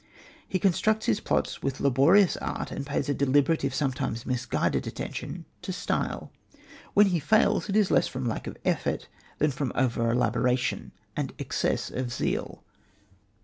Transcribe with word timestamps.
He 0.47 0.57
constructs 0.57 1.05
his 1.05 1.19
plots 1.19 1.61
with 1.61 1.79
laborious 1.79 2.35
art, 2.37 2.71
and 2.71 2.87
pays 2.87 3.07
a 3.07 3.13
deliberate, 3.13 3.63
if 3.63 3.71
sometimes 3.75 4.25
misguided, 4.25 4.87
attention 4.87 5.45
to 5.61 5.71
style. 5.71 6.31
When 6.95 7.05
he 7.05 7.19
fails, 7.19 7.69
it 7.69 7.75
is 7.75 7.91
less 7.91 8.07
from 8.07 8.27
lack 8.27 8.47
of 8.47 8.57
effort 8.65 9.07
than 9.37 9.51
from 9.51 9.71
over 9.75 10.09
elaboration 10.09 10.91
and 11.15 11.33
excess 11.37 11.91
of 11.91 12.11
zeal. 12.11 12.63